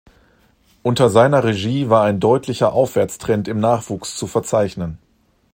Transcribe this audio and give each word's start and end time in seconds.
Unter 0.81 1.11
seiner 1.11 1.43
Regie 1.43 1.89
war 1.91 2.05
ein 2.05 2.19
deutlicher 2.19 2.73
Aufwärtstrend 2.73 3.47
im 3.47 3.59
Nachwuchs 3.59 4.17
zu 4.17 4.25
verzeichnen. 4.25 4.97